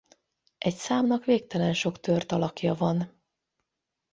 Egy 0.57 0.75
számnak 0.75 1.25
végtelen 1.25 1.73
sok 1.73 1.99
tört 1.99 2.31
alakja 2.31 2.73
van. 2.73 3.23